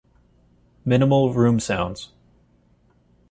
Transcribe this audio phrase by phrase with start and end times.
[0.83, 2.11] Minimal room sounds.